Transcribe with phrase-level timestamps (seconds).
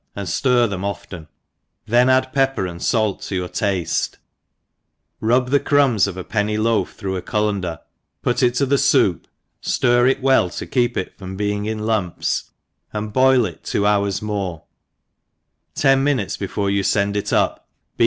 [0.15, 1.27] and (lir them often,
[1.85, 4.15] then add pepper and fait to your tafte>
[5.19, 7.77] rub the crumbs of a penny loaf through a cullender,
[8.23, 9.25] put it to the foup,
[9.61, 12.49] ftir it well to keep it from being in lumps,
[12.91, 14.63] and boil it two hours more;
[15.75, 17.99] ten minutes before you fend it up beat th?